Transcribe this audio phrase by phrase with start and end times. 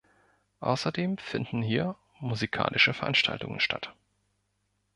[0.61, 3.93] Außerdem finden hier musikalische Veranstaltungen statt.